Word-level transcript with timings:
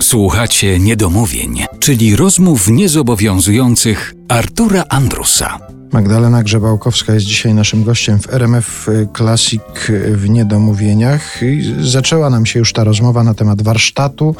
Słuchacie 0.00 0.78
niedomówień, 0.78 1.64
czyli 1.80 2.16
rozmów 2.16 2.68
niezobowiązujących 2.68 4.14
Artura 4.28 4.84
Andrusa. 4.88 5.77
Magdalena 5.92 6.42
Grzebałkowska 6.42 7.14
jest 7.14 7.26
dzisiaj 7.26 7.54
naszym 7.54 7.84
gościem 7.84 8.18
w 8.18 8.34
RMF 8.34 8.86
Classic 9.16 9.62
w 10.12 10.28
Niedomówieniach. 10.28 11.40
Zaczęła 11.80 12.30
nam 12.30 12.46
się 12.46 12.58
już 12.58 12.72
ta 12.72 12.84
rozmowa 12.84 13.24
na 13.24 13.34
temat 13.34 13.62
warsztatu, 13.62 14.36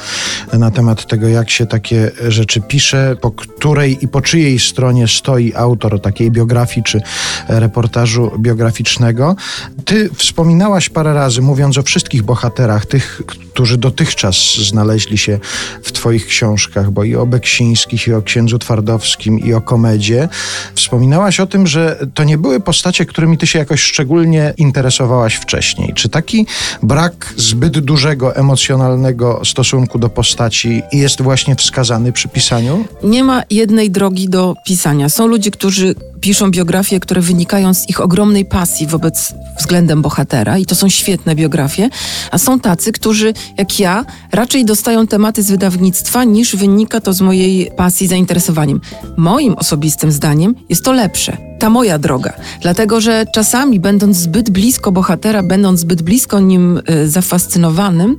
na 0.53 0.71
temat 0.71 1.07
tego, 1.07 1.29
jak 1.29 1.51
się 1.51 1.67
takie 1.67 2.11
rzeczy 2.29 2.61
pisze, 2.61 3.17
po 3.21 3.31
której 3.31 4.05
i 4.05 4.09
po 4.09 4.21
czyjej 4.21 4.59
stronie 4.59 5.09
stoi 5.09 5.55
autor 5.55 6.01
takiej 6.01 6.31
biografii 6.31 6.85
czy 6.85 7.01
reportażu 7.49 8.31
biograficznego. 8.39 9.37
Ty 9.85 10.11
wspominałaś 10.15 10.89
parę 10.89 11.15
razy, 11.15 11.43
mówiąc 11.43 11.79
o 11.79 11.83
wszystkich 11.83 12.23
bohaterach, 12.23 12.87
tych, 12.87 13.23
którzy 13.27 13.79
dotychczas 13.79 14.37
znaleźli 14.69 15.19
się 15.19 15.39
w 15.83 15.93
Twoich 15.93 16.27
książkach, 16.27 16.91
bo 16.91 17.05
i 17.05 17.17
o 17.17 17.27
Beksińskich, 17.27 18.07
i 18.07 18.13
o 18.13 18.23
księdzu 18.23 18.59
Twardowskim, 18.59 19.39
i 19.39 19.55
o 19.55 19.61
komedzie. 19.61 20.29
Wspominałaś 20.75 21.38
o 21.41 21.47
tym, 21.47 21.67
że 21.67 22.07
to 22.15 22.25
nie 22.25 22.39
były 22.39 22.61
postacie, 22.61 23.07
którymi 23.07 23.39
Ty 23.39 23.47
się 23.47 23.59
jakoś 23.59 23.81
szczególnie 23.81 24.55
interesowałaś 24.57 25.35
wcześniej. 25.35 25.95
Czy 25.95 26.09
taki 26.09 26.47
brak 26.83 27.35
zbyt 27.37 27.79
dużego 27.79 28.37
emocjonalnego 28.37 29.41
stosunku 29.45 29.99
do 29.99 30.09
postaci 30.09 30.83
jest 30.93 31.23
właśnie 31.23 31.57
wskazany 31.57 32.13
przy 32.13 32.29
pisaniu? 32.29 32.85
Nie 33.03 33.25
ma 33.25 33.43
jednej 33.51 33.91
drogi 33.91 34.29
do 34.29 34.55
pisania. 34.67 35.09
Są 35.09 35.27
ludzie, 35.27 35.51
którzy 35.51 35.95
piszą 36.21 36.51
biografie, 36.51 37.01
które 37.01 37.21
wynikają 37.21 37.75
z 37.75 37.89
ich 37.89 38.01
ogromnej 38.01 38.45
pasji 38.45 38.87
wobec 38.87 39.35
względem 39.59 40.03
bohatera 40.03 40.59
i 40.59 40.67
to 40.67 40.75
są 40.75 40.89
świetne 40.89 41.35
biografie, 41.35 41.89
a 42.31 42.39
są 42.39 42.61
tacy, 42.61 42.93
którzy 42.93 43.35
jak 43.59 43.81
ja 43.81 44.05
raczej 44.33 44.65
dostają 44.65 45.07
tematy 45.07 45.43
z 45.43 45.51
wydawnictwa 45.51 46.25
niż 46.25 46.57
wynika 46.57 47.01
to 47.01 47.13
z 47.13 47.21
mojej 47.21 47.71
pasji, 47.77 48.07
zainteresowaniem. 48.07 48.81
Moim 49.17 49.55
osobistym 49.55 50.13
zdaniem 50.13 50.55
jest 50.69 50.85
to 50.85 50.93
lepsze 50.93 51.49
ta 51.59 51.71
moja 51.71 51.99
droga. 51.99 52.33
Dlatego, 52.61 53.01
że 53.01 53.25
czasami, 53.35 53.81
będąc 53.81 54.17
zbyt 54.17 54.51
blisko 54.51 54.93
bohatera, 54.93 55.43
będąc 55.43 55.81
zbyt 55.81 56.03
blisko 56.03 56.41
nim 56.41 56.81
y, 56.91 57.09
zafascynowanym, 57.09 58.17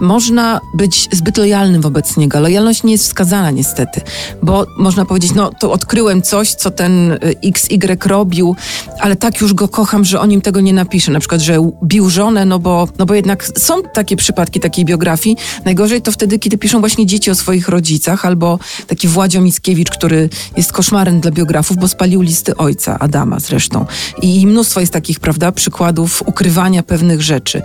można 0.00 0.60
być 0.74 1.08
zbyt 1.12 1.36
lojalnym 1.36 1.82
wobec 1.82 2.16
niego. 2.16 2.40
Lojalność 2.40 2.82
nie 2.82 2.92
jest 2.92 3.04
wskazana 3.04 3.50
niestety, 3.50 4.00
bo 4.42 4.66
można 4.78 5.04
powiedzieć, 5.04 5.34
no 5.34 5.50
to 5.60 5.72
odkryłem 5.72 6.22
coś, 6.22 6.54
co 6.54 6.70
ten 6.70 7.18
XY 7.44 7.78
robił, 8.06 8.56
ale 9.00 9.16
tak 9.16 9.40
już 9.40 9.54
go 9.54 9.68
kocham, 9.68 10.04
że 10.04 10.20
o 10.20 10.26
nim 10.26 10.40
tego 10.40 10.60
nie 10.60 10.72
napiszę. 10.72 11.12
Na 11.12 11.20
przykład, 11.20 11.40
że 11.40 11.58
bił 11.84 12.10
żonę, 12.10 12.44
no 12.44 12.58
bo, 12.58 12.88
no 12.98 13.06
bo 13.06 13.14
jednak 13.14 13.46
są 13.58 13.82
takie 13.82 14.16
przypadki 14.16 14.60
takiej 14.60 14.84
biografii. 14.84 15.36
Najgorzej 15.64 16.02
to 16.02 16.12
wtedy, 16.12 16.38
kiedy 16.38 16.58
piszą 16.58 16.80
właśnie 16.80 17.06
dzieci 17.06 17.30
o 17.30 17.34
swoich 17.34 17.68
rodzicach, 17.68 18.26
albo 18.26 18.58
taki 18.86 19.08
Władzio 19.08 19.40
Mickiewicz, 19.40 19.90
który 19.90 20.28
jest 20.56 20.72
koszmarem 20.72 21.20
dla 21.20 21.30
biografów, 21.30 21.76
bo 21.76 21.88
spalił 21.88 22.22
listy 22.22 22.56
ojca, 22.56 22.98
Adama 22.98 23.40
zresztą. 23.40 23.86
I 24.22 24.46
mnóstwo 24.46 24.80
jest 24.80 24.92
takich, 24.92 25.20
prawda, 25.20 25.52
przykładów 25.52 26.22
ukrywania 26.26 26.82
pewnych 26.82 27.22
rzeczy. 27.22 27.62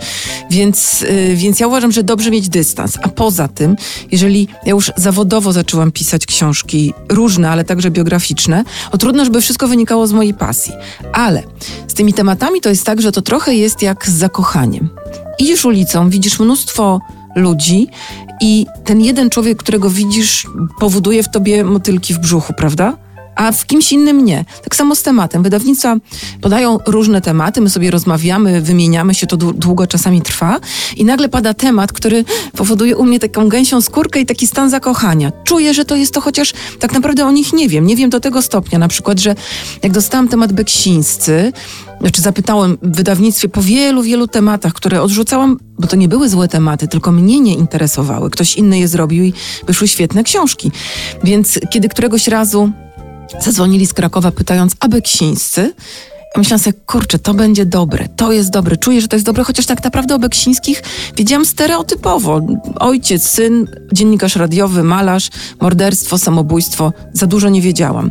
Więc, 0.50 1.00
yy, 1.00 1.36
więc 1.36 1.60
ja 1.60 1.66
uważam, 1.66 1.92
że 1.92 2.02
dobrze 2.02 2.25
może 2.26 2.32
mieć 2.32 2.48
dystans. 2.48 2.98
A 3.02 3.08
poza 3.08 3.48
tym, 3.48 3.76
jeżeli 4.12 4.48
ja 4.64 4.70
już 4.70 4.92
zawodowo 4.96 5.52
zaczęłam 5.52 5.92
pisać 5.92 6.26
książki 6.26 6.94
różne, 7.08 7.50
ale 7.50 7.64
także 7.64 7.90
biograficzne, 7.90 8.64
to 8.90 8.98
trudno, 8.98 9.24
żeby 9.24 9.40
wszystko 9.40 9.68
wynikało 9.68 10.06
z 10.06 10.12
mojej 10.12 10.34
pasji. 10.34 10.72
Ale 11.12 11.42
z 11.88 11.94
tymi 11.94 12.12
tematami 12.12 12.60
to 12.60 12.68
jest 12.68 12.84
tak, 12.86 13.00
że 13.00 13.12
to 13.12 13.22
trochę 13.22 13.54
jest 13.54 13.82
jak 13.82 14.08
z 14.08 14.12
zakochaniem. 14.12 14.88
Idziesz 15.38 15.64
ulicą, 15.64 16.10
widzisz 16.10 16.40
mnóstwo 16.40 17.00
ludzi 17.36 17.88
i 18.40 18.66
ten 18.84 19.00
jeden 19.00 19.30
człowiek, 19.30 19.58
którego 19.58 19.90
widzisz, 19.90 20.46
powoduje 20.80 21.22
w 21.22 21.30
tobie 21.30 21.64
motylki 21.64 22.14
w 22.14 22.18
brzuchu, 22.18 22.52
prawda? 22.52 22.96
A 23.36 23.52
w 23.52 23.66
kimś 23.66 23.92
innym 23.92 24.24
nie. 24.24 24.44
Tak 24.64 24.76
samo 24.76 24.94
z 24.94 25.02
tematem. 25.02 25.42
Wydawnictwa 25.42 25.96
podają 26.40 26.78
różne 26.86 27.20
tematy, 27.20 27.60
my 27.60 27.70
sobie 27.70 27.90
rozmawiamy, 27.90 28.60
wymieniamy 28.60 29.14
się, 29.14 29.26
to 29.26 29.36
długo 29.36 29.86
czasami 29.86 30.22
trwa 30.22 30.60
i 30.96 31.04
nagle 31.04 31.28
pada 31.28 31.54
temat, 31.54 31.92
który 31.92 32.24
powoduje 32.56 32.96
u 32.96 33.04
mnie 33.04 33.20
taką 33.20 33.48
gęsią 33.48 33.80
skórkę 33.80 34.20
i 34.20 34.26
taki 34.26 34.46
stan 34.46 34.70
zakochania. 34.70 35.32
Czuję, 35.44 35.74
że 35.74 35.84
to 35.84 35.96
jest 35.96 36.14
to, 36.14 36.20
chociaż 36.20 36.52
tak 36.78 36.92
naprawdę 36.92 37.26
o 37.26 37.30
nich 37.30 37.52
nie 37.52 37.68
wiem. 37.68 37.86
Nie 37.86 37.96
wiem 37.96 38.10
do 38.10 38.20
tego 38.20 38.42
stopnia 38.42 38.78
na 38.78 38.88
przykład, 38.88 39.20
że 39.20 39.34
jak 39.82 39.92
dostałam 39.92 40.28
temat 40.28 40.52
beksińscy, 40.52 41.52
znaczy 42.00 42.22
zapytałem 42.22 42.78
w 42.82 42.96
wydawnictwie 42.96 43.48
po 43.48 43.62
wielu, 43.62 44.02
wielu 44.02 44.28
tematach, 44.28 44.72
które 44.72 45.02
odrzucałam, 45.02 45.58
bo 45.78 45.86
to 45.86 45.96
nie 45.96 46.08
były 46.08 46.28
złe 46.28 46.48
tematy, 46.48 46.88
tylko 46.88 47.12
mnie 47.12 47.40
nie 47.40 47.54
interesowały. 47.54 48.30
Ktoś 48.30 48.56
inny 48.56 48.78
je 48.78 48.88
zrobił 48.88 49.24
i 49.24 49.32
wyszły 49.66 49.88
świetne 49.88 50.24
książki. 50.24 50.72
Więc 51.24 51.58
kiedy 51.70 51.88
któregoś 51.88 52.28
razu 52.28 52.70
Zadzwonili 53.40 53.86
z 53.86 53.92
Krakowa 53.92 54.30
pytając, 54.30 54.72
a 54.80 54.88
Beksińscy? 54.88 55.74
Ja 56.34 56.38
myślałam 56.38 56.58
sobie, 56.58 56.76
kurczę, 56.86 57.18
to 57.18 57.34
będzie 57.34 57.66
dobre, 57.66 58.08
to 58.16 58.32
jest 58.32 58.50
dobre, 58.50 58.76
czuję, 58.76 59.00
że 59.00 59.08
to 59.08 59.16
jest 59.16 59.26
dobre, 59.26 59.44
chociaż 59.44 59.66
tak 59.66 59.84
naprawdę 59.84 60.14
o 60.14 60.18
Beksińskich 60.18 60.82
wiedziałam 61.16 61.46
stereotypowo. 61.46 62.40
Ojciec, 62.80 63.22
syn, 63.22 63.66
dziennikarz 63.92 64.36
radiowy, 64.36 64.82
malarz, 64.82 65.30
morderstwo, 65.60 66.18
samobójstwo, 66.18 66.92
za 67.12 67.26
dużo 67.26 67.48
nie 67.48 67.62
wiedziałam. 67.62 68.10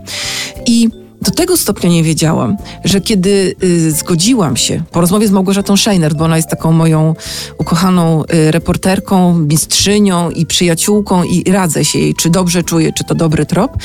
I 0.68 0.90
do 1.22 1.32
tego 1.32 1.58
stopnia 1.58 1.90
nie 1.90 2.04
wiedziałam, 2.04 2.58
że 2.84 3.02
kiedy 3.02 3.56
y, 3.64 3.92
zgodziłam 3.92 4.58
się 4.58 4.84
po 4.92 5.02
rozmowie 5.02 5.28
z 5.28 5.32
Małgorzatą 5.32 5.78
Scheiner, 5.78 6.16
bo 6.16 6.26
ona 6.26 6.38
jest 6.38 6.50
taką 6.50 6.72
moją 6.72 7.16
ukochaną 7.58 8.24
y, 8.24 8.52
reporterką, 8.52 9.38
mistrzynią 9.38 10.30
i 10.30 10.46
przyjaciółką 10.46 11.24
i 11.24 11.52
radzę 11.52 11.86
się 11.86 12.00
jej, 12.00 12.16
czy 12.16 12.30
dobrze 12.30 12.64
czuję, 12.64 12.94
czy 12.94 13.04
to 13.04 13.16
dobry 13.16 13.46
trop. 13.46 13.78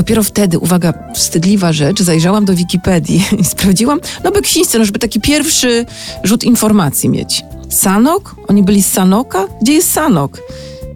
Dopiero 0.00 0.22
wtedy, 0.22 0.58
uwaga, 0.58 0.94
wstydliwa 1.14 1.72
rzecz, 1.72 2.02
zajrzałam 2.02 2.44
do 2.44 2.54
Wikipedii 2.54 3.24
i 3.40 3.44
sprawdziłam, 3.44 4.00
no 4.24 4.30
Beksińscy, 4.30 4.78
no 4.78 4.84
żeby 4.84 4.98
taki 4.98 5.20
pierwszy 5.20 5.86
rzut 6.24 6.44
informacji 6.44 7.08
mieć. 7.08 7.44
Sanok? 7.68 8.36
Oni 8.48 8.62
byli 8.62 8.82
z 8.82 8.92
Sanoka? 8.92 9.46
Gdzie 9.62 9.72
jest 9.72 9.92
Sanok? 9.92 10.38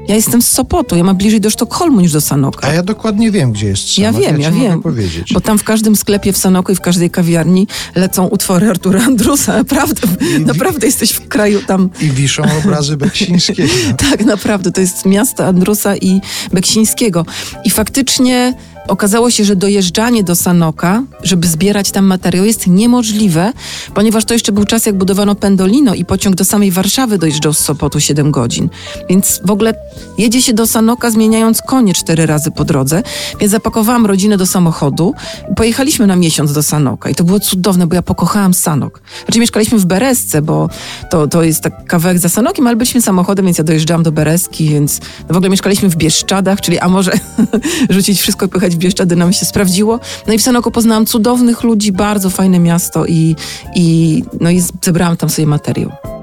Ja 0.09 0.15
jestem 0.15 0.42
z 0.42 0.48
Sopotu, 0.48 0.97
ja 0.97 1.04
mam 1.04 1.16
bliżej 1.16 1.41
do 1.41 1.50
Sztokholmu 1.50 2.00
niż 2.00 2.12
do 2.12 2.20
Sanoka. 2.20 2.69
A 2.69 2.72
ja 2.72 2.82
dokładnie 2.82 3.31
wiem, 3.31 3.53
gdzie 3.53 3.66
jest 3.66 3.94
Sanok. 3.94 4.15
Ja 4.15 4.20
wiem, 4.20 4.41
ja, 4.41 4.48
ja 4.48 4.54
wiem. 4.54 4.82
Powiedzieć. 4.82 5.32
Bo 5.32 5.41
tam 5.41 5.59
w 5.59 5.65
każdym 5.65 5.97
sklepie 5.97 6.32
w 6.32 6.38
Sanoku 6.38 6.72
i 6.72 6.75
w 6.75 6.81
każdej 6.81 7.10
kawiarni 7.10 7.66
lecą 7.94 8.26
utwory 8.26 8.71
Artura 8.71 9.03
Andrusa. 9.04 9.56
Naprawdę, 9.59 10.09
I, 10.36 10.41
naprawdę 10.41 10.86
jesteś 10.86 11.12
w 11.12 11.28
kraju 11.28 11.60
tam. 11.66 11.91
I 12.00 12.10
wiszą 12.10 12.42
obrazy 12.59 12.97
Beksińskiego. 12.97 13.62
tak, 14.10 14.25
naprawdę. 14.25 14.72
To 14.72 14.81
jest 14.81 15.06
miasto 15.06 15.47
Andrusa 15.47 15.97
i 15.97 16.21
Beksińskiego. 16.53 17.26
I 17.65 17.71
faktycznie 17.71 18.54
Okazało 18.89 19.31
się, 19.31 19.45
że 19.45 19.56
dojeżdżanie 19.56 20.25
do 20.25 20.34
Sanoka, 20.34 21.03
żeby 21.22 21.47
zbierać 21.47 21.91
tam 21.91 22.05
materiał, 22.05 22.45
jest 22.45 22.67
niemożliwe, 22.67 23.53
ponieważ 23.95 24.25
to 24.25 24.34
jeszcze 24.34 24.53
był 24.53 24.65
czas, 24.65 24.87
jak 24.87 24.99
budowano 24.99 25.34
Pendolino 25.34 25.95
i 25.95 26.05
pociąg 26.05 26.37
do 26.37 26.45
samej 26.45 26.71
Warszawy 26.71 27.19
dojeżdżał 27.19 27.53
z 27.53 27.59
Sopotu 27.59 28.00
7 28.00 28.31
godzin. 28.31 28.69
Więc 29.09 29.41
w 29.45 29.50
ogóle 29.50 29.75
jedzie 30.19 30.43
się 30.43 30.53
do 30.53 30.67
Sanoka, 30.67 31.11
zmieniając 31.11 31.62
konie 31.62 31.95
cztery 31.95 32.27
razy 32.27 32.50
po 32.50 32.65
drodze. 32.65 33.03
Więc 33.41 33.53
zapakowałam 33.53 34.06
rodzinę 34.06 34.37
do 34.37 34.47
samochodu 34.47 35.15
i 35.53 35.55
pojechaliśmy 35.55 36.06
na 36.06 36.16
miesiąc 36.16 36.53
do 36.53 36.62
Sanoka. 36.62 37.11
I 37.11 37.15
to 37.15 37.25
było 37.25 37.41
cudowne, 37.41 37.87
bo 37.87 37.95
ja 37.95 38.03
pokochałam 38.03 38.55
Sanok. 38.55 39.01
Znaczy 39.25 39.41
mieszkaliśmy 39.41 39.78
w 39.78 39.87
Beresce, 39.87 40.43
bo 40.43 40.69
to, 41.11 41.28
to 41.28 41.43
jest 41.43 41.62
tak 41.62 41.87
kawałek 41.87 42.19
za 42.19 42.28
Sanokiem, 42.28 42.66
ale 42.66 42.77
byliśmy 42.77 43.03
samochodem, 43.03 43.45
więc 43.45 43.59
ja 43.59 43.65
dojeżdżałam 43.65 44.03
do 44.03 44.12
Bereski, 44.12 44.69
więc 44.69 45.01
no 45.28 45.34
w 45.34 45.37
ogóle 45.37 45.51
mieszkaliśmy 45.51 45.89
w 45.89 45.97
Bieszczadach, 45.97 46.61
czyli 46.61 46.78
a 46.78 46.89
może 46.89 47.12
rzucić 47.91 48.21
wszystko 48.21 48.47
i 48.47 48.49
pojechać 48.49 48.74
w 48.75 48.79
Bieszczady 48.79 49.17
nam 49.17 49.33
się 49.33 49.47
sprawdziło. 49.47 50.01
No 50.27 50.33
i 50.33 50.39
w 50.39 50.43
Sanoku 50.43 50.71
poznałam 50.71 51.07
cudownych 51.07 51.62
ludzi, 51.62 51.93
bardzo 51.93 52.31
fajne 52.31 52.59
miasto 52.59 53.07
i, 53.07 53.37
i, 53.75 54.23
no 54.41 54.51
i 54.51 54.62
zebrałam 54.83 55.17
tam 55.17 55.31
sobie 55.31 55.47
materiał. 55.47 56.14